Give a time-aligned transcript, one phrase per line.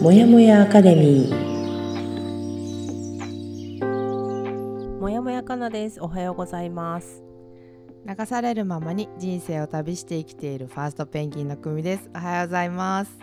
[0.00, 1.48] もやもやアカデミー。
[5.00, 6.00] もやもやかなです。
[6.00, 7.24] おはようございます。
[8.06, 12.08] 流されるままに人生を旅して生きているファーストペンギンの組です。
[12.14, 13.18] おはようございます。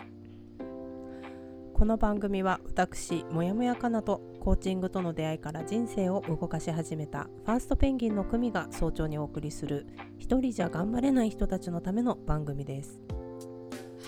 [1.72, 9.86] この番組は私もやもやかなとコーチングとの出会いから人生を動かし始めたファーストペンギンの組が早朝にお送りする
[10.18, 13.00] 一人じゃ頑張れない人たちのための番組です。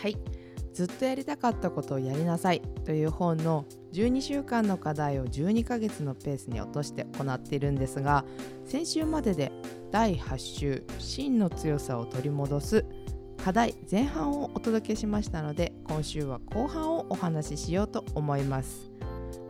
[0.03, 0.19] はい
[0.79, 8.25] ずっとやりたかったことをやりなさいという本の12週間の課題を12ヶ月のペースに落として行っているんですが
[8.65, 9.51] 先週までで
[9.91, 12.85] 第8週真の強さを取り戻す
[13.43, 18.89] 課題前半をお届けしましたので今週は後半をお話ししようと思います。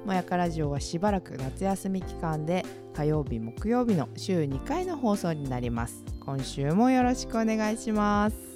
[0.07, 2.65] もやかラジオはしばらく夏休み期間で
[2.95, 6.05] 火曜日木曜日の週2回の放送になります。
[6.21, 8.48] 今週もよろしくお願いします。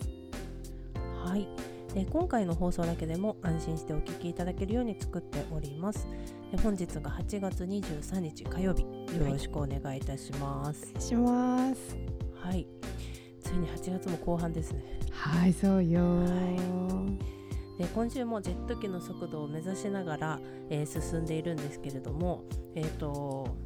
[1.95, 6.07] で今回の放送だけでも安心してお聞きいただけるように作っております。
[6.51, 8.83] で本日が8月23日火曜日。
[8.83, 10.87] よろしくお願いいたします。
[10.91, 11.97] お願いします。
[12.43, 12.67] はい、
[13.41, 14.83] ついに8月も後半ですね。
[15.13, 16.25] はいそうよ、
[17.79, 20.41] で今週もジェット機の速度を目指しながら、
[20.71, 23.57] えー進んでいるんですけれどもえっ、と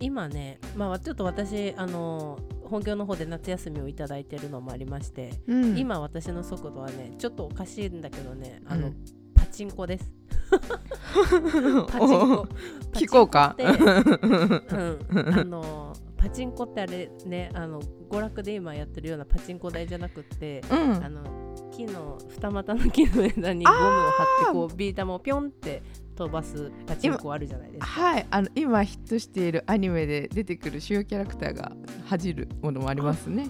[0.00, 2.38] 今ねまあちょっと私あの
[2.72, 8.96] 本業の方で夏休みをいただいてるのもありまして、うん、今私の速度はねちょっとおかしいんだけどねあの、うん。
[9.34, 10.10] パチンコです。
[10.50, 12.48] パチンコ。
[12.92, 13.54] 聞こうか。
[13.58, 13.68] うん、
[15.38, 21.04] あのパチンコってあれねあの娯楽で今やってるようなパチンコ台じゃなくって、うん。
[21.04, 21.42] あの
[21.72, 25.82] 木の二股の木の枝にゴムを貼ってこうビー玉をピョンって
[26.14, 27.86] 飛ばすパチンコあるじゃないですか。
[27.86, 31.72] はいあの今ヒットしているアニメで出てくる主要キャラクターが
[32.06, 33.48] 恥じるものもありますね。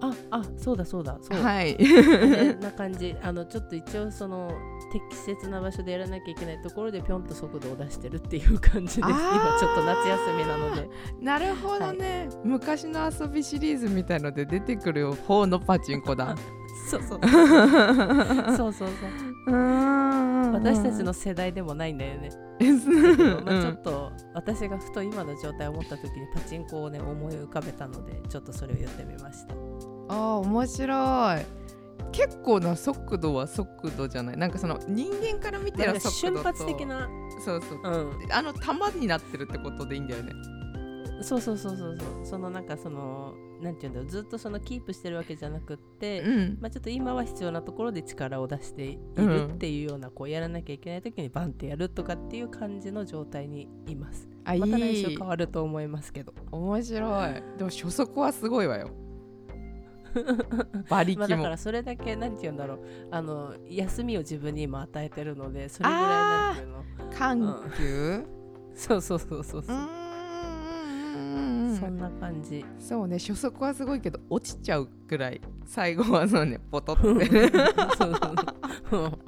[0.00, 1.76] ああそうだそうだそう、はい。
[2.60, 3.16] な感じ。
[3.22, 4.50] あのちょっと一応その
[4.92, 8.98] 適切な場所でやらなきゃいけないところでピョンと速度を出してるっていう感じです。
[8.98, 10.88] 今ちょっと夏休みなので。
[11.20, 16.34] なるほどね、昔の遊びシリーズみたいので出てくる方のパチンコだ
[16.88, 17.18] そうそう。
[17.18, 17.28] う
[18.56, 18.88] そうそう。
[19.48, 19.52] そう
[20.52, 22.30] 私たちの世代でもないんだよね、
[22.60, 23.44] うん。
[23.44, 29.54] まあ、ちょっと私がふと今の状態を思った時にパチンコをね思い浮かべたのでちょっとそれを言ってみました。
[30.08, 31.44] あー面白い。
[32.12, 34.36] 結構な速度は速度じゃない？
[34.36, 36.10] なんかその人間から見てる速度と。
[36.10, 37.08] 瞬発的な。
[37.44, 37.80] そうそう。
[37.82, 38.32] うん。
[38.32, 40.32] あの玉になってるってことでいいんだよね。
[41.22, 42.08] そうそうそうそうそう。
[42.24, 46.58] そのなんかそのなんていうんだろうずっとそのキープしてるわけじゃなくって、うん。
[46.60, 54.28] まあ、ちょっと今は必要なところで力を出していうんるっていうような、こうやらなきゃいけない時にバンってやるとかっていう感じの状態にいます。
[54.44, 56.34] あいまた来週い変わると思いますけど。
[56.50, 57.34] 面白い。
[57.58, 58.90] でも初速はすごいわよ。
[60.88, 62.78] 馬力も、まあだからそれだけなんて言うんだろう。
[63.10, 66.84] あの休みを自分に今与えてるのでそれぐらいなんていうの。
[67.12, 68.36] 緩急。
[68.76, 69.80] そうそうそうそうそう、う
[71.78, 72.64] そんな感じ。
[72.78, 77.02] そうね初速はすごいけど落ちちゃうくらい最後はそうねポトって。
[77.02, 77.18] そう
[77.98, 78.34] そう。
[78.90, 79.18] そう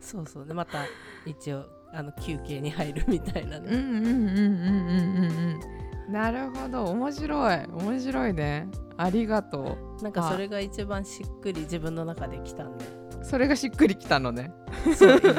[0.00, 0.78] そうそうでまた
[1.26, 6.84] 一応あの休憩に入るみたいなね、うんうんうんうんうんうんうんなるほど。
[6.84, 7.56] 面白い。
[7.66, 8.68] 面白いね。
[8.98, 12.84] ありがとなんかそれが一番しっくり自分の中できたんで。
[13.20, 14.52] うそれがしっくりきたのね。
[14.96, 15.32] そう今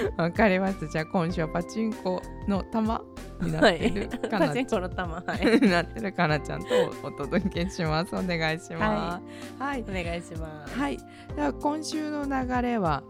[0.16, 3.02] わかりましたじゃあ今週はパチンコの玉
[3.40, 5.60] になってるかパなチンコの玉はい。
[5.68, 6.66] なってるかなちゃんと
[7.02, 8.14] お届けします。
[8.14, 9.62] お願いします。
[9.62, 9.82] はい。
[9.82, 10.78] お願いします。
[10.78, 10.98] はい、
[11.34, 13.02] では今週の流れは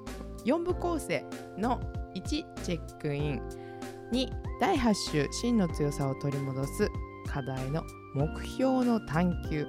[0.45, 1.25] 4部構成
[1.59, 1.81] の
[2.15, 3.43] 1チェックイン
[4.13, 4.31] 2
[4.61, 6.89] 第8週真の強さを取り戻す
[7.29, 7.83] 課題の
[8.15, 9.67] 目標の探求。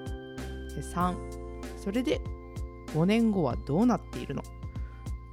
[0.76, 1.16] で3
[1.78, 2.22] それで
[2.94, 4.44] 5年後はどうなっているの？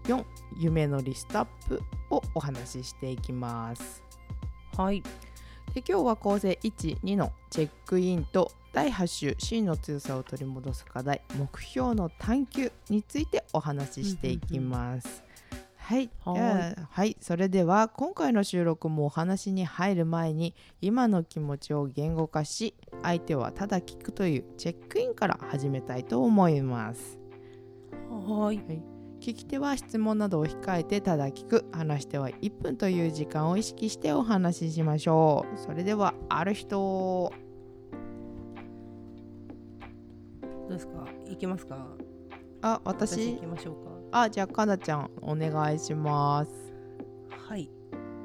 [0.04, 0.25] 4
[0.56, 4.03] 夢のリストアップをお話ししていきます。
[4.76, 5.03] はい。
[5.75, 15.24] で今日は構成12のチェックインと第8週真の強さを取り戻す課題目標の探求についてお話ししていきます。
[15.77, 16.83] はい、はい。
[16.91, 27.18] はい、それでは今回の収録もお話に入る前に今の気持ちを言語化し相手はただ聞くというチェックインから始めたいと思います。
[28.10, 28.94] はい
[29.24, 33.10] 聞き手は質問などを控えてただ聞く話しては1分という。
[33.10, 37.32] 時間を意識してお話ししましょうそれではある人
[40.42, 41.06] どうですか？
[41.26, 41.86] 行きますか？
[42.60, 43.12] あ私？
[43.12, 43.74] 私行きましょう
[44.12, 44.21] か。
[44.24, 46.50] あじゃあかなちゃんお願いします。
[47.48, 47.71] はい。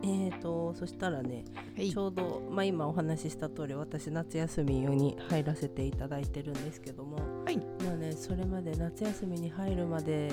[0.02, 1.46] えーとそしたらね
[1.78, 1.92] はい。
[1.92, 7.58] ちょうど、まあ、今お話しした通り私夏休みに入らせていただいてるんですけども、はい。
[7.86, 10.32] まあねそれまで夏休みに入るまで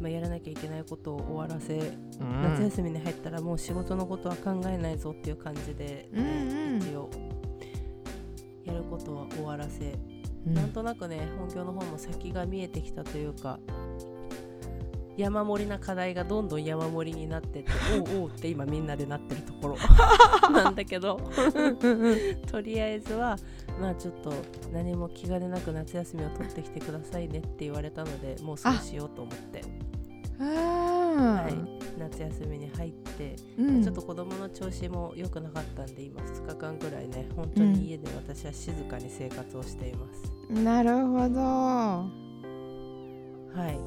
[0.00, 2.42] まあ、やらなきゃいけないことを終わらせ、うん。
[2.42, 6.78] 夏休みに入ったらもう仕事のことは考えないぞっていう感じで、うんうん。
[6.78, 7.10] 一応
[8.64, 9.94] やることは終わらせ、
[10.46, 10.54] うん。
[10.54, 13.60] なんとなくね本業の方も先が見えてきたというか
[15.20, 17.70] 山盛りな課題がどんどん山盛りになってって
[18.00, 19.76] おうおうって今みんなでなってるところ。
[20.50, 21.20] なんだけど
[22.50, 23.36] とりあえずは
[23.80, 24.32] まあちょっと
[24.72, 29.89] 何も気兼ねなく夏休みを取ってきてくださいねって言われたのでもうそうしようと思って、あ
[30.40, 33.82] はいー、夏休みに入って、うん。
[33.82, 41.40] ちょっと子供の調子も良くなかったんで今2日間ぐらいね本当に家で私は静かに生活をしています、なるほど。
[41.40, 42.08] は
[43.68, 43.78] い。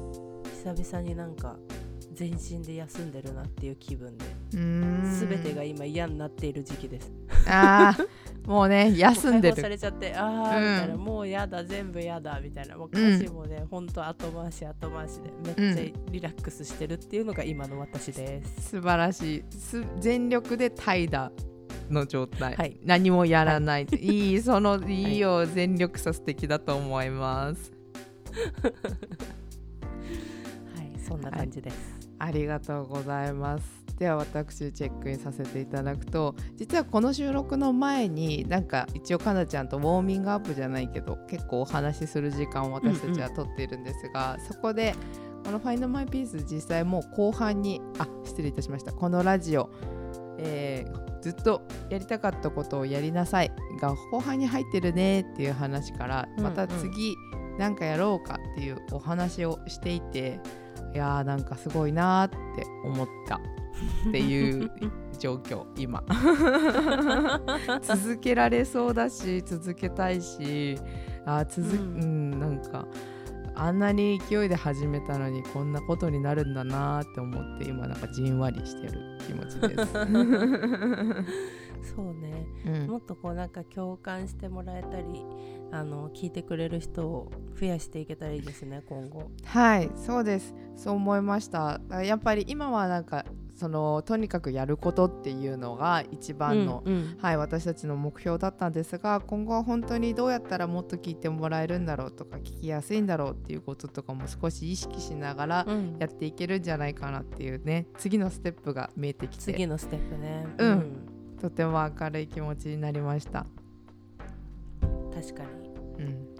[0.64, 1.56] 久々になんか
[2.14, 7.12] 全身で休んでるなっていう気分で全てが今嫌になっている時期です。
[7.46, 8.24] あー。
[8.46, 10.96] もうね 休んでもう解放さるれちゃってああ、うんみたいな。
[10.96, 12.76] もうやだ全部やだみたいな。
[12.76, 19.44] もう歌詞もね、ほんと後回し後回しでめっちゃリラックスしてるっていうのが今の私です、素晴らしい。
[19.50, 21.30] す全力で怠惰
[21.90, 22.78] の状態、はい。
[22.84, 24.40] 何もやらない、い、い。
[24.42, 27.72] そのいいよ、全力さ素敵だと思います
[30.76, 31.00] はい。
[31.00, 33.84] そんな感じです、ありがとうございます。
[33.98, 44.96] では私チェックインさせていただくと実はこの収録の前になんか一応かなちゃんとウォーミングアップじゃないけど結構お話しする時間を私たちはとっているんですが、そこで
[45.44, 48.92] この「Find My Piece」実際もう後半にあ失礼いたしました。
[48.92, 49.70] このラジオ、
[50.38, 53.50] えーずっとやりたかったことをやりなさい。
[53.80, 57.16] が後半に入ってるねっていう話からまた次
[57.58, 60.38] なんかやろうかっていうお話をしていて
[60.94, 63.40] いやーなんかすごいなーって思った。
[64.08, 64.70] っていう
[65.18, 66.02] 状況 今。
[67.82, 70.78] 続けられそうだし続けたいし
[71.26, 72.30] あー続、ううん。
[72.30, 72.86] んなんか
[73.56, 79.92] あんなに勢いで始めたのにこんなことになるんだなーって思って今なんかじんわりしてる気持ちです。
[81.94, 82.46] そうね。
[82.66, 82.86] うん。
[82.88, 85.24] もっとこうなんか共感してもらえたり
[85.70, 87.30] あの聞いてくれる人を
[87.60, 89.30] 増やしていけたらいいですね今後。
[89.44, 90.54] はいそうです。
[90.76, 91.80] そう思いました。
[91.90, 93.24] あやっぱり今はなんか
[93.54, 97.18] そのとにかくやることっていうのが一番の、うんうん。
[97.20, 105.96] はい、私たちの目標だったんですが今後は本当にどうやったらもっと聞いてもらえるんだろうとか聞きやすいんだろうっていうこととかも少し意識しながらうん。
[105.98, 109.44] やっていけるんじゃないかなっていうね次のステップが見えてきて。
[109.52, 110.46] 次のステップね。
[110.58, 111.36] うん。
[111.40, 113.46] とても明るい気持ちになりました。
[115.14, 115.42] 確か
[115.98, 116.04] に。
[116.04, 116.33] うん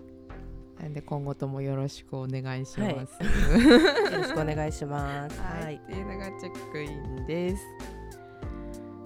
[0.84, 3.16] なんで今後ともよろしくお願いしはいます。
[3.24, 7.64] よろしくお願いしますは、はいいっていうのがチェックインです。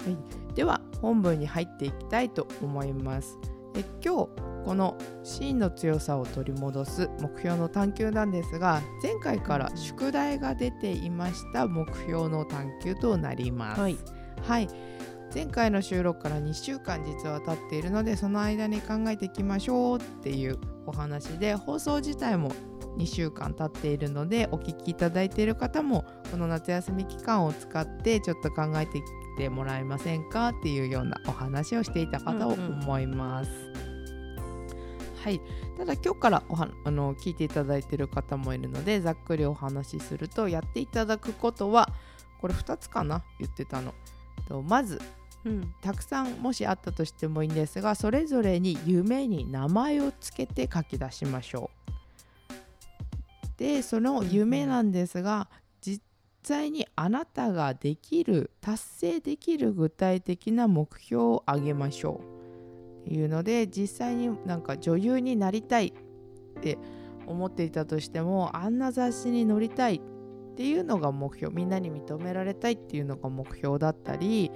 [0.03, 3.37] はい、では本文に入っていきたいと思います。
[3.73, 4.29] で今日
[4.65, 13.79] この真の強さを取り戻す目標の探求なんですが前回から宿題が出ていました目標の探求となります。
[13.79, 13.97] はい
[14.41, 14.67] はい
[15.33, 22.51] 前回の収録から2週間実は経っているのでその間に考えていきましょうっていうお話で放送自体も
[22.97, 29.03] 2週間経っているのでお聞きいただいている方もこの夏休み期間を使ってちょっと考えてき
[29.37, 33.51] てもらえませんかっていうようなお話をしていたかと思います。
[35.23, 35.39] はい、
[35.77, 41.89] ただ今日からおはあの聞いていただいている方もいるのでざっくりお話しするとやっていただくことは
[42.41, 43.21] これ2つかな？
[43.37, 43.93] 言ってたの。
[44.47, 44.99] とまず
[45.45, 51.79] うんたくさんもしあったとしてもいいんですがそれぞれに夢に名前をつけて書き出しましょう。
[53.57, 55.49] でその夢なんですが
[55.81, 56.01] 実
[56.43, 62.39] 際にあなたができる達成できる具体的な目標を挙げましょう
[63.01, 66.77] っていうので実際になんか女優になりたいって
[67.27, 74.51] 思っていたとしてもあんな雑誌に載りたいっていうのが目標みんなに認められたいっていうのが目標だったり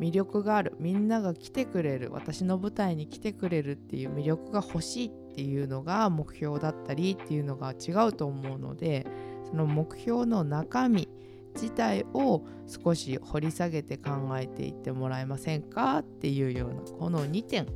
[0.00, 0.74] 魅力がある。
[0.78, 2.10] みんなが来てくれる。
[2.12, 9.06] 私の舞台に来てくれるっていう魅力が欲しいっていうのが目標だったりっていうのが違うと思うので
[9.48, 11.08] その目標の中身
[11.54, 17.66] 自体を少し掘り下げて考えていってもらえませんかっていうようなこの2点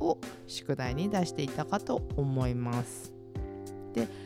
[0.00, 3.12] を宿題に出していたかと思います。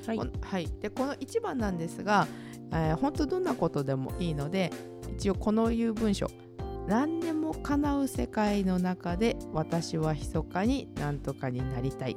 [0.06, 0.18] はい。
[0.18, 2.26] このはい、でこの1番なんですが、
[2.72, 4.70] えー本当どんなことでもいいので
[5.16, 6.26] 一応このいう文章
[6.88, 12.12] 何でも叶う世界の中で私は密かに何とかになりたい。
[12.12, 12.16] っ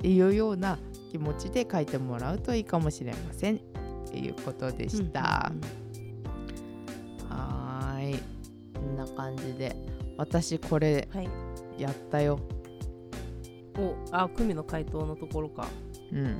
[0.00, 0.78] ていうような
[1.10, 3.56] 気持ちで書いてもらうといいかもしれません。
[3.56, 3.58] っ
[4.10, 5.52] ていうことでした。
[7.28, 8.22] はーい。
[8.74, 9.74] こんな感じで。
[10.16, 11.28] 私これはい。
[11.76, 12.38] やったよ。
[13.76, 15.66] おあ久美の回答のところか。
[16.12, 16.38] うん。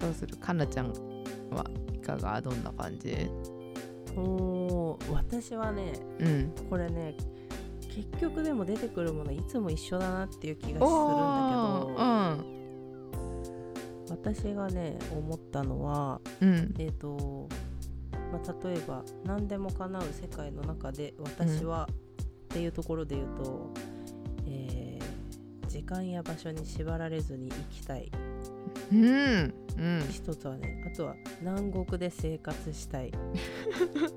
[0.00, 0.36] どうする？
[0.36, 0.92] かなちゃん
[1.50, 1.64] は
[1.94, 2.40] いかが？
[2.42, 3.30] どんな感じ？
[4.16, 6.54] おー私はねうん。
[6.70, 7.14] これね
[7.94, 12.56] 結局でも出てくるものいつも一緒だなっていう気がするんだけおどー
[14.10, 16.48] 私がね思ったのはうん。
[16.48, 17.48] うんえっ、と、
[18.32, 23.70] まあ、例えば何でも叶う世界の中で私は、っていうところで言うと、
[24.46, 25.06] えー
[25.68, 28.10] 時間や場所に縛られずに生きたい
[28.92, 29.54] うん。
[29.78, 30.06] うん。
[30.10, 33.16] 一つはねあとは南国で生活したい、う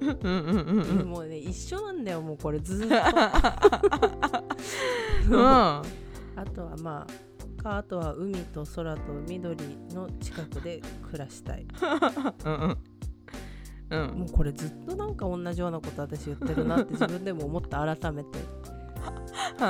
[0.06, 1.10] んうんうんうん。
[1.10, 2.90] もうね一緒なんだよもうこれずーっ
[5.26, 5.32] うん。
[5.32, 5.84] とあ
[6.54, 7.12] とはまあ
[7.62, 9.58] かあとは海と空と緑
[9.92, 11.68] の近くで暮らしたい。
[12.46, 12.78] うんうん。
[13.92, 18.38] うんもうこれずっとなんか同じようなこと私言ってるなって自分でも思った改めて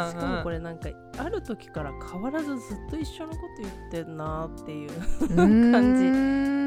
[0.10, 4.98] しかもこれなんかある時から変わらずずっと一緒のこと言ってんなっていう感
[5.96, 6.04] じ。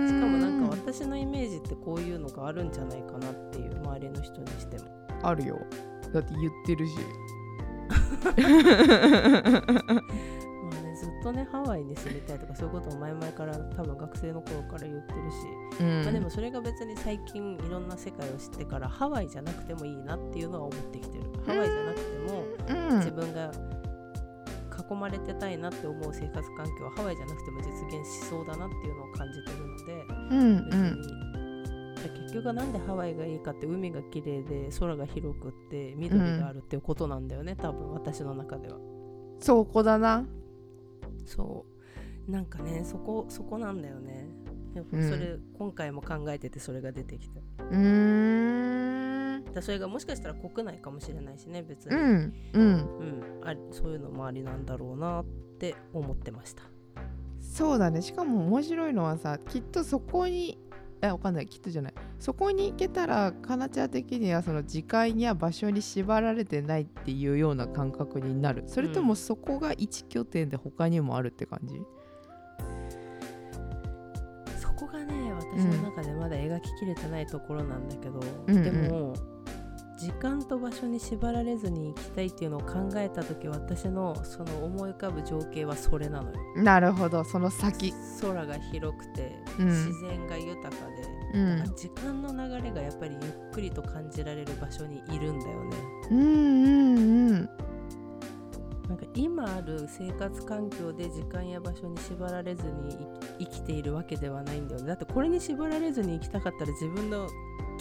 [0.09, 4.85] しかもなんか私のイメージってこういうのがあるんじゃないかなっていう周りの人にしても。
[5.23, 5.59] あるよ。
[6.12, 6.93] だって言ってるし
[10.64, 16.02] まあねずっとねハワイに住みたいとかそういうことを前々から多分学生の頃から言ってるし、うん。
[16.02, 21.25] まあ、でもそれが別に最近いろんな世界を知ってからハワイじゃなくてもいいなっていうのは思ってきてる。
[21.47, 22.97] ハワイじゃなくてもうん。
[22.99, 23.52] 自分が
[24.90, 30.07] 囲まれてたいなって思う生活環境はハワイじゃなくても実現しそうだなっていうのを感じてるので。
[30.31, 31.02] うん
[32.02, 38.78] 別に、結局はなんでハワイがいいかって海が綺麗で空が広くって緑があるっていうことなんだよね、多分私の中では。
[39.38, 40.25] そこだな
[41.25, 41.67] そ
[42.29, 42.31] う。
[42.31, 44.29] なんかねそこそこなんだよね。
[44.75, 45.09] やっぱうん。
[45.11, 49.45] それ、今回も考えててそれが出てきたうーん。
[49.52, 52.62] だそれがもしかしたら国内かもしれないしね別に、うんうん。
[53.41, 53.41] うん。
[53.45, 55.25] ありそういうのもありなんだろうなっ
[55.59, 56.62] て思ってました。
[57.41, 58.00] そうだね。
[58.00, 60.59] しかも面白いのはさきっとそこに
[61.03, 61.47] えわかんない。
[61.47, 61.95] きっとじゃない。
[62.21, 68.63] そこに行けたらかなちゃん的にはその時間や場所に縛られてないっていうような感覚になる。
[68.69, 71.83] それとうんもそこが一拠点で他にもあるって感じ、
[74.61, 78.63] そこがね私の中でまだ描ききれてないところなんだけど、うんうん。
[78.63, 79.15] でも
[80.03, 86.37] 時間と場所に縛られずに行きたいっていうのを考えた時私のその思い浮かぶ情景はそれなのよ。
[86.57, 87.23] なるほど。
[87.23, 87.95] その先。
[88.21, 89.31] 空が広くて、
[89.61, 89.67] うん。
[89.69, 90.71] 自然が豊か
[91.33, 91.59] で、うん。
[91.59, 95.77] だから時間の流れがやっぱりゆっくりと感じられる場所にいるんだよね。
[96.11, 97.49] うんうんうん。
[98.89, 103.07] なんか今ある生活環境で時間や場所に縛られずに
[103.39, 104.89] 生きているわけではないんだよね。
[104.89, 107.29] だってこれに縛られずに生きたかったら自分の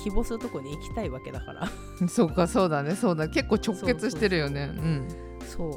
[0.03, 1.67] 希望するとこに行きたいわけだから。
[2.09, 2.95] そうかそうだね。
[2.95, 3.29] そうだ。
[3.29, 4.71] 結構直結してるよね。
[4.75, 5.07] うん。
[5.47, 5.71] そう。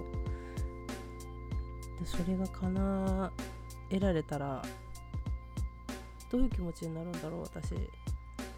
[2.00, 3.32] でそれが叶
[3.90, 4.62] えられたら
[6.30, 7.74] どういう気持ちになるんだろう私。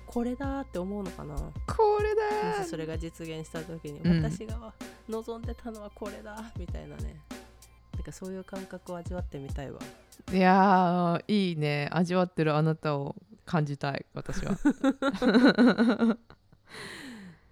[0.07, 1.35] これだって思うのかな。
[1.35, 4.23] もこれだしそれが実現した時に、うん。
[4.23, 4.73] 私が
[5.09, 7.21] 望んでたのはこれだみたいなね。
[7.95, 9.81] なんかそういう感覚を味わってみたいわ。
[10.33, 11.89] いやーいいね。
[11.91, 14.59] 味わってるあなたを感じたい私は。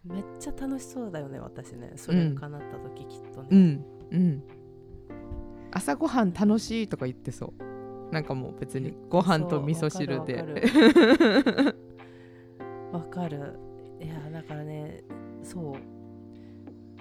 [0.05, 1.93] めっちゃ楽しそうだよね私ね。
[1.97, 3.85] それが叶った時きっとね、うん。
[4.11, 4.43] うん。
[5.73, 8.13] 朝ごはん楽しいとか言ってそう。
[8.13, 10.45] なんかもう別にご飯と味噌汁で。
[12.93, 13.59] わかる。
[14.01, 15.03] いやだからね
[15.43, 15.75] そう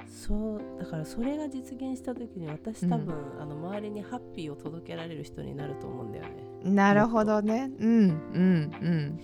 [0.08, 6.44] そうだからそれが実現した時に私多分、あの周りにハッピーを届けられる人になると思うんだよね。
[6.64, 7.72] なるほどね。
[7.80, 9.20] うんうん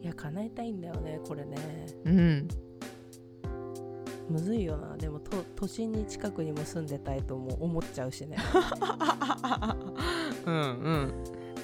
[0.00, 1.56] いや叶えたいんだよねこれね。
[2.04, 2.18] うん。
[2.18, 2.48] うん
[4.30, 4.96] むずいよな。
[4.96, 8.36] でもと都心に近くにも住んでたいとも思っちゃうしね。
[10.44, 11.12] うんうん。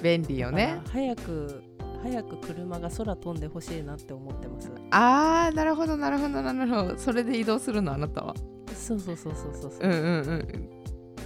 [0.02, 0.80] 便利よね。
[0.86, 1.62] 早く
[2.04, 4.70] 早く車が空飛んでほしいなって思ってます。
[4.90, 6.98] あーなるほどなるほどなるほど。
[6.98, 8.34] それで移動するのあなたは。
[8.76, 9.72] そうそうそうそうそう。
[9.72, 10.70] そううんうんうん。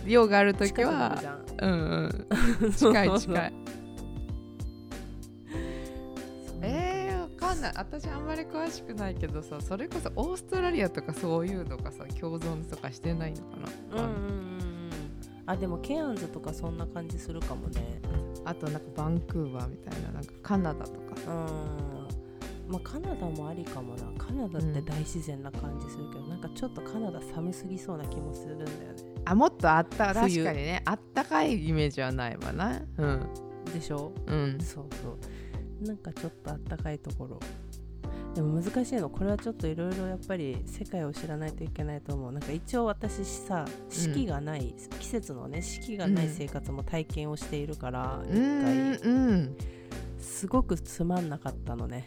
[0.07, 1.21] 用がある時は
[1.61, 1.71] うん
[2.63, 2.73] うん。
[2.73, 3.53] 近い近い。
[6.63, 7.73] えー、わかんない。
[7.75, 13.57] 私あんまり詳しくないけどさそれこそオーストラリアとかそういうのがさ共存とかしてないのか
[13.97, 14.91] な、うんうんうんうん。
[15.45, 18.01] あでもケアンズとかそんな感じするかもね
[18.49, 20.99] あとなんかバンクーバーみたいななんかカナダとか。
[21.27, 21.89] うん
[22.69, 24.03] まあカナダもありかもな。
[24.19, 28.95] カナダって大自然な感じするけど、なんかちょっとカナダ寒すぎそうな気もするんだよね。
[29.25, 30.13] あもっとあった。
[30.13, 30.83] 確冬かにね。
[30.85, 32.79] あったかいイメージはないわな。
[32.99, 33.27] うん。
[33.73, 34.13] でしょ？
[34.27, 34.59] うん。
[34.61, 35.17] そうそ
[35.83, 35.87] う。
[35.87, 37.41] なんかちょっとあったかいところ
[38.39, 39.11] でも難しいの。
[39.11, 42.31] これはちょっといろいろやっぱり世界を知らないといけないと思う。
[42.33, 49.57] なんか一応私さ四季がない、季節のね四季がない生活も体験をしているから、一うん回うん。
[50.21, 52.07] すごくつまんなかったのね。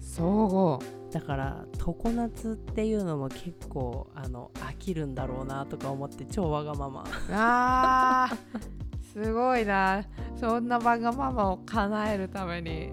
[0.00, 1.12] そう。
[1.12, 7.04] だから常夏っていうのも結構あの飽きるんだろうなとか思って超わがまま。
[7.30, 10.02] あーすごいな。
[10.34, 12.90] そんなわがままを叶えるために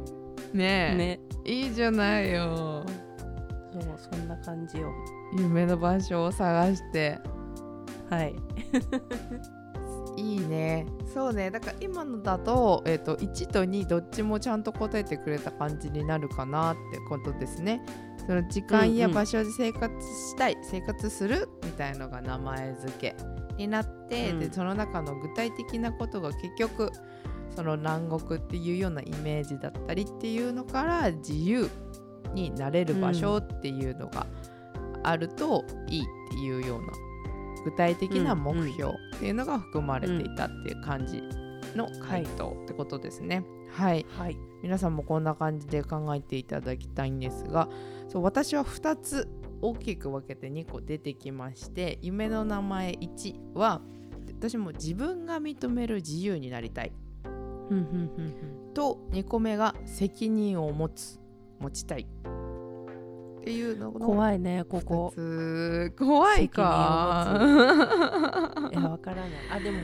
[0.54, 0.96] ねえ。
[0.96, 1.20] ね。
[1.46, 2.84] いいじゃないよ。
[3.72, 4.92] そうそんな感じよ。
[5.38, 7.20] 夢の場所を探して。
[8.10, 8.36] はい。
[10.18, 10.86] いいね。
[11.14, 11.52] そうね。
[11.52, 17.82] だから今のだと,、えー、と1と2どっちもちゃんと答えてくれた感じになるかなってことですね。
[18.26, 19.16] その時間やうんうん。
[19.16, 23.16] 場所で生活したい、生活するみたいのが名前付け
[23.58, 24.40] になって、うん。
[24.40, 26.92] でその中の具体的なことが結局
[27.60, 31.70] その南国っていうようなイメージだったりっていうのから自由
[32.34, 34.26] になれる場所っていうのが
[35.04, 36.88] あるといいっていうような
[37.66, 41.22] 具体的な目標っていうのが含まれていたっていう感じ
[41.76, 43.44] の回答ってことですね。
[43.74, 44.38] はい、はい。
[44.64, 47.68] 皆さんもこんな感じで考えていただきたいんですが
[48.08, 49.28] そう私は2つ
[49.62, 53.82] 大きく分けて2個出てきまして夢の名前1は
[54.28, 56.94] 私も自分が認める自由になりたい
[58.74, 61.20] と2個目が責任を持つ
[61.60, 62.08] 持ちたい。
[63.42, 65.12] っていうのの怖いねここ。
[65.14, 65.94] つ。
[65.98, 67.38] 怖いか。
[68.72, 69.32] いやわからない。
[69.52, 69.78] あでも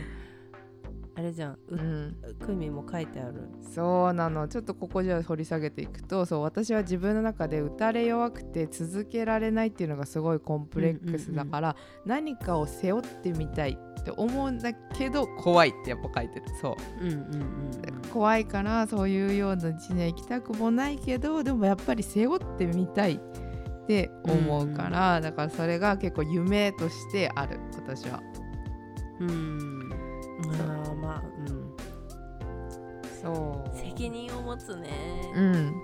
[1.17, 1.53] あれじゃん。
[1.53, 2.17] ううん。
[2.45, 3.49] クミも書いてある。
[3.73, 4.47] そうなの。
[4.49, 16.45] ちょっとここじゃあ掘り下げていくとそう私は自分の中で打たれ弱くて続けられないっていうのがすごいコンプレックスだから、何かを背負ってみたいって思うんだけど怖いってやっぱ書いてる。
[16.61, 17.05] そう。
[17.05, 17.55] うんうんうん
[18.11, 28.21] 怖いからそういうような道には行きたくもないけどでもやっぱり背負ってみたいって思うから、だからそれが結構夢としてある私は。
[29.19, 29.94] うん
[30.43, 31.75] うんあーまあうん。
[33.21, 33.77] そう。
[33.77, 34.89] 責任を持つね。
[35.35, 35.83] うん。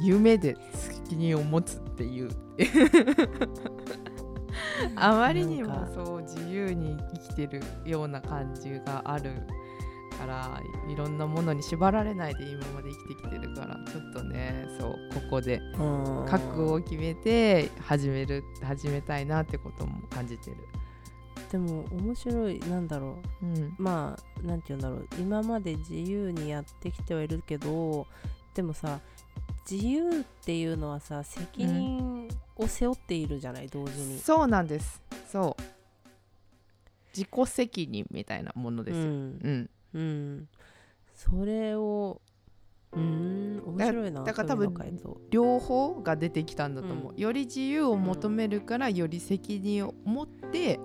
[0.00, 2.30] 夢で責任を持つっていう。
[4.96, 9.32] あまりにもそう自由に生きてるような感じがある
[10.18, 16.26] からいろんなものに縛られないで今まで生きてきてるからちょっとねそうここでうん。
[16.28, 20.56] 覚悟を決めて始める始めたいなってことも感じてる。
[21.50, 23.46] でも面白いなんだろう。
[23.46, 23.74] うん。
[23.78, 25.08] まあなんて言うんだろう。
[25.18, 28.06] 今まで自由にやってきてはいるけど
[28.54, 29.00] でもさ
[29.70, 34.18] 自由っていうのはさ責任を背負っているじゃない、同時に。
[34.18, 35.02] そうなんです。
[35.30, 35.62] そう。
[37.14, 39.10] 自己責任みたいなものですよ、うん。
[39.42, 39.70] うん。
[39.94, 40.48] うん、
[41.14, 42.20] それを
[42.92, 44.74] うーん面白いなだから多分
[45.30, 47.18] 両方が出てきたんだと思う、うん。
[47.18, 50.78] より自由を求めるからより責任を持って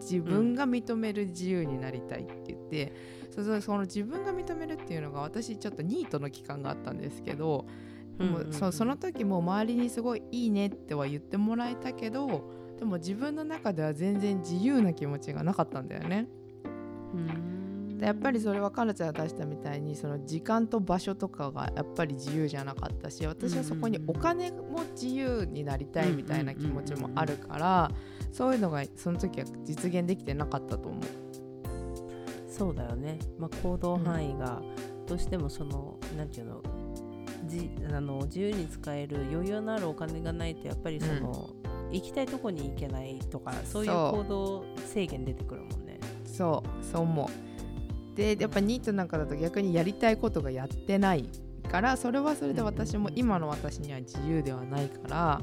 [0.00, 2.92] 自分が認める自由になりたいって言って、
[3.30, 7.66] そうそうその自分が認めるっていうのが私ちょっとニートの期間があったんですけど、
[8.18, 16.26] でもうんうんうんそその時も周りにすごいいいねっては言ってもらえたけどでも自分の中では全然自由な気持ちがなかったんだよね。
[17.14, 17.59] うーん
[18.00, 27.90] でやっぱりそれはカルチャーが出したみたいにその時間と場所とかがやっぱり自由じゃなかったし私はそこにお金も自由になりたいみたいな気持ちもあるから
[28.32, 31.02] そういうのがその時は実現できてなかったと思う。
[32.48, 34.60] そうだよね、まあ、行動範囲が
[35.06, 36.62] どうしてもその、なんていうの
[37.46, 41.50] じあの自由に使える余裕のあるお金がないとやっぱりその、
[41.90, 45.98] 行きたいとこに行けないとかそういう行動制限出てくるもんね。
[46.24, 47.49] そうそう思う。
[48.20, 51.24] でやっぱニートなんかだと逆にやりたいことがやってない
[51.70, 55.40] からそれはそれで私も今の私には自由ではないから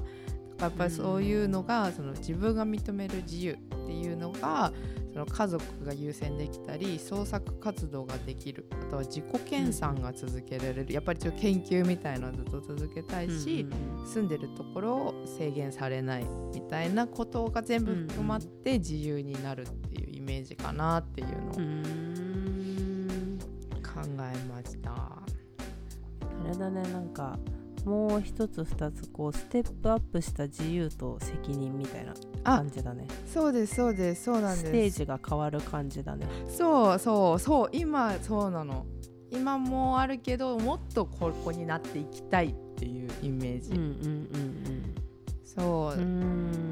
[0.60, 4.72] やっぱりそういうのがその自分が認める自由っていうのが
[5.12, 10.94] その家族が優先できたり創作活動ができるあとは自己研鑽が続けられる。
[10.94, 13.66] やっぱりちょっと研究みたいなのずっと続けたいし、
[14.06, 20.07] 住んでるところを制限されないみたいなことが全部含まって自由になるっていう。
[20.07, 21.54] イメージかなっていうのを
[23.82, 24.92] 考えました。
[24.92, 25.24] あ
[26.46, 27.40] れだねなんか
[27.86, 32.14] もう一つ二つこうステップアップした自由と責任みたいな
[32.44, 34.96] あ感じだねそうですそうですそうなんステです。
[34.98, 38.86] ージが変わる感じだねそうそうそう今そうなの。
[39.30, 43.72] 今もあるけどもっとここになっていきたいっていうイメージ。
[43.72, 44.28] うんうん
[45.44, 46.67] そううんうんうーん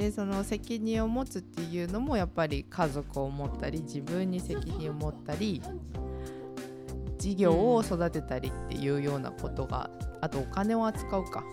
[0.00, 5.60] でその責任を持つっていうのもやっぱり家族を持ったり自分に責任を持ったり
[7.18, 9.90] 事業を育てたりっていうようなことが
[10.22, 11.44] あとお金を扱うか。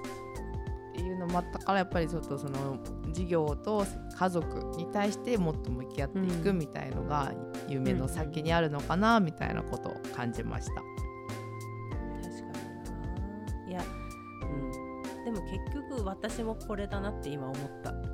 [0.94, 2.80] っていうのもあったからやっぱりちょっとその
[3.12, 3.86] 事業と
[4.18, 7.34] 家族に対してもっと向き合っていくうんみたいのが
[7.68, 11.07] 夢の先にあるのかなみたいなことを感じました。
[15.38, 15.58] も結
[15.92, 17.92] 局私もこれだなって今思った。
[17.92, 18.14] なんか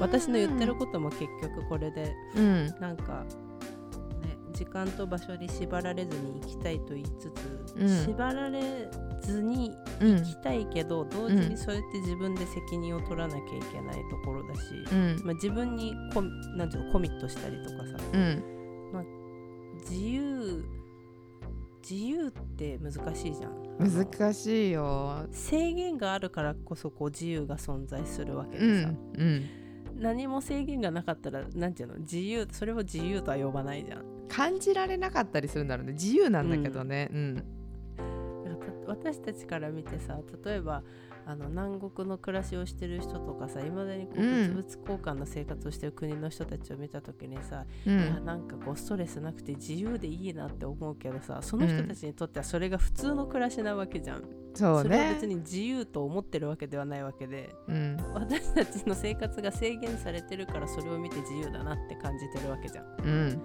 [0.00, 2.66] 私の言ってることも結局これでうん。
[2.80, 3.24] なんか
[4.22, 8.04] ね時間と場所に縛られずに行きたいと言いつつ、うん。
[8.06, 8.88] 縛られ
[9.22, 14.60] ずにうん行きたいけど、同時にそうやって自分で責任を取らなきゃいけないところだし、
[14.92, 15.22] うん。
[15.24, 18.44] まあ、自分にコミなんていうのコミットしたりとかさうん。
[19.90, 20.64] 自由
[21.88, 23.52] 自由って難しいじゃん。
[23.78, 25.26] 難しいよ。
[25.30, 29.44] 制限があるからこそこう自由が存在するわけうでさ、んうん。
[30.00, 31.98] 何も制限がなかったらなんていうの？
[31.98, 34.04] 自由それを自由とは呼ばないじゃん。
[34.28, 35.92] 感じられなかったりするんだろうね。
[35.92, 37.10] 自由なんだけどね。
[37.12, 37.34] うん。
[37.36, 40.82] だからた私たちから見てさ例えば
[41.26, 44.30] あの南国の暮らしをしてる人とかさいまだにこううん。
[44.30, 57.54] 物々交換の生活をしてる国の人たちを見た時にさ、ういやんなんかこうストレスなくて自由でいいなって思うけどさその人たちにとってはそれが普通の暮らしなわけじゃん、そうれはね別に自由と思ってるわけではないわけで。
[57.68, 57.96] うん。
[58.12, 62.86] 私たちの生活が制限されてるからそれを見て自由だなって感じてるわけじゃん。
[63.04, 63.42] うん。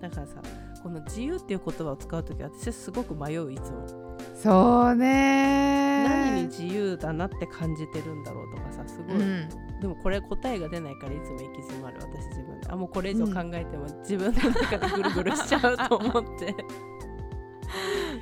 [0.00, 0.42] だからさ
[0.82, 3.86] この自由っていう言葉を使う時は私はすごく迷ういつも
[4.34, 6.04] そうね。
[6.08, 9.48] 何に自由だなって感じてるんだろうとかさすごい、うん。
[9.80, 16.54] でもこれ答えが出ないからいつも行き詰まる私自分であもうこれ以上考えても自分の中でぐるぐるしちゃうと思って。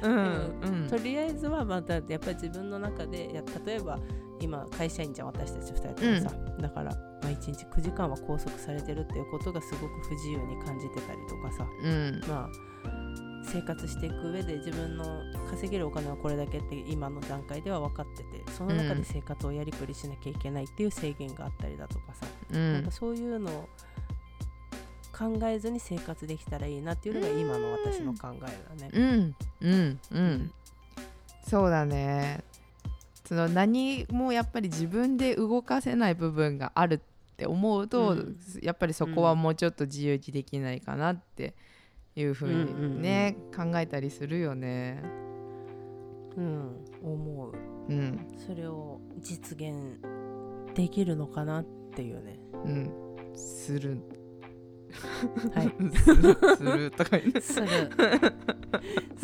[0.02, 0.88] うんうん。
[0.88, 3.98] とりあえずはまたやっぱり自分の中でや例えば
[4.40, 6.90] 今会社員じゃん私たち2人ともさ、だから、
[7.22, 11.66] まあ、1日9時間は拘束されてるっていうことがすごく不自由に感じてたりとかさ。
[11.82, 12.20] うん。
[12.26, 12.50] まあ
[13.44, 22.72] 生活していく上で自分の稼げるお金はこれだけって今の段階では分かっててその中で生活をやりくりしなきゃいけないっていう制限があったりだとかさ、うん。
[22.74, 23.68] なんかそういうのを
[25.12, 28.90] 考えずに生活できたらいいなっていうのが今の私の考えだね。
[28.92, 29.36] うん。
[29.60, 30.00] うん。
[30.12, 30.52] うん。
[31.46, 32.44] そうだね。
[33.26, 37.00] その何もやっぱり自分で動かせない部分があるっ
[37.36, 38.36] て思うと、うん。
[38.62, 41.54] やっぱりそこはもうちょっと自由にできないかなって
[42.16, 45.02] いうふうにね、考えたりするよね。
[46.36, 47.52] うん、思う。
[47.88, 48.26] うん。
[48.36, 49.74] それを実現
[50.74, 52.38] できるのかなっていうね。
[52.64, 52.90] うん。
[53.34, 53.98] する。
[55.54, 55.72] はい。
[55.96, 57.66] するするとか言ってする。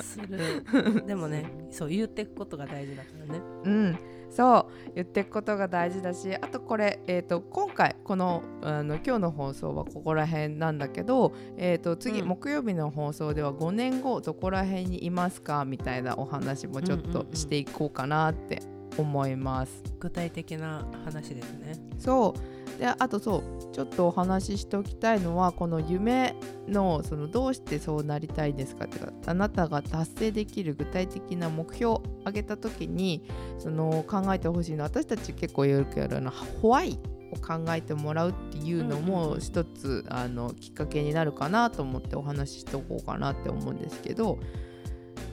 [0.00, 1.06] する。
[1.06, 3.40] でもねそう言っていくことが大事だからね。
[3.64, 3.98] うん、
[4.30, 15.64] そう言っていくことが大事だしあとこれ、えー、と今回このあの今日の放送はここら辺なんだけど、えー、と次、うん木曜日の放送では5年後どこら辺にいますか？
[15.64, 18.60] みたいなお話もちょっとうんうんうんしていこうかなって
[18.98, 19.82] 思います。
[20.00, 21.74] 具体的な話ですね。
[21.98, 26.34] そうであとそうちょっとお話ししておきたいのはこの夢
[26.68, 33.22] のそのどうしてそうなりたいですかってかあなたが達成できる具体的な目標を挙げた時に
[33.58, 36.98] その考えてほしいのは私たち結構よくやるあのホワイ
[37.32, 44.38] を考えてもらうっていうのも一つあのきっかけになるかなと思ってお話ししておこうかなって思うんですけど、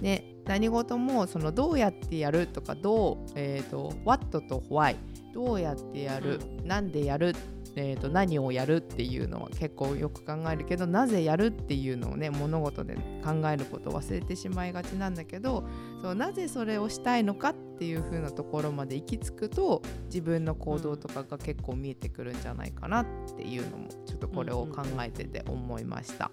[0.01, 4.95] ね、何事もそのどうやってやるとかどう、えー、と What と Why
[5.34, 7.36] どうやってやる、なんでやる、
[7.76, 15.67] えー、と何をやるっていうのは結構よく考えるけどなぜやるっていうのをね物事で考えることを忘れてしまいがちなんだけど
[16.02, 26.32] そうなぜそれをしたいのかっていう風なところまで行き着くと自分の行動とかが結構見えてくるんじゃないかなっていうのもちょっとこれを考えてて思いました。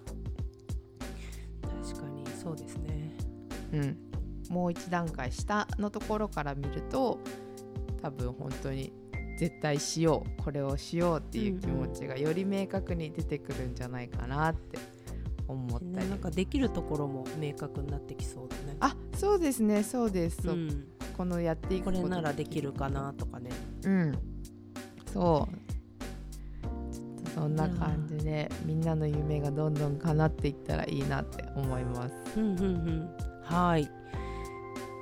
[1.62, 3.14] 確かにそうですね。
[3.72, 3.96] うん、
[4.50, 7.18] もう一段階下のところから見ると
[8.02, 8.92] 多分本当に
[9.38, 14.78] 絶対しようこれをしようっていう気持ちがより明確に出てくるんじゃないかなって
[15.48, 18.76] 思ったり、ねなんかできるところも明確になってきそうだね。
[18.80, 20.86] あそうですねそうです、そううん、
[21.16, 23.50] このやっていくこれならできるかなとかね。
[23.84, 24.18] うん
[25.12, 25.72] そう
[26.92, 33.10] ちょっとそんな感じでみんなの夢がどんどん叶っていったらいいなって思いますうんうんうん。
[33.42, 33.90] はい。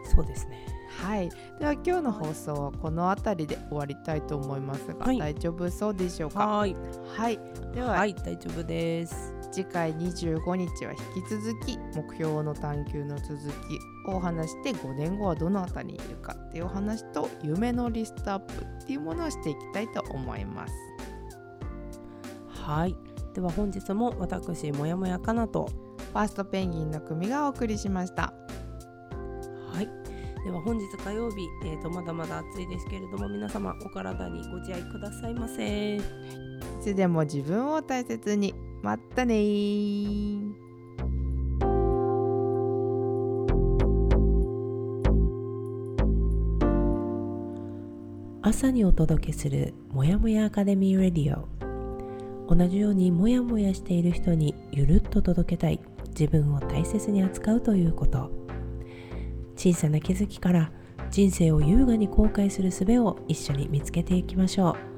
[0.04, 0.67] そうですね。
[1.04, 1.28] はい
[1.60, 6.46] では今日の放送はこの辺りで終わりたいと思いますが、はい大丈夫そうでしょうか？
[6.46, 6.76] はい。
[7.16, 7.38] はい
[7.72, 9.34] では、はい、大丈夫です。
[9.52, 20.74] 次回25日は引き続き目標の探求の続きをお話して5年後はどの辺りにいるかっていうお話と夢のリストアップっていうものをしていきたいと思います
[22.48, 22.96] はい。
[23.32, 25.70] では本日も私もやもやかなと。
[26.12, 28.47] ファーストペンギンの組がお送りしましたはい。
[30.44, 35.96] では本日火曜日、えー、とまだまだ暑いですけれども皆様お体にご自愛くださいませ。
[35.96, 36.00] い
[36.80, 40.52] つでも自分を大切にまったねー。
[48.42, 51.46] 朝にお届けするもやもやアカデミーレディオ。
[52.48, 55.80] 同じようにもやもやしている人にゆるっと届けたい
[56.18, 58.37] 自分を大切に扱うということ
[59.58, 60.70] 小さな気づきから
[61.10, 64.76] 人生を優雅に後悔する術を一緒に見つけていきましょ